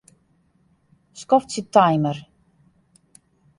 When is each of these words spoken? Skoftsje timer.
Skoftsje 1.23 1.63
timer. 1.79 2.17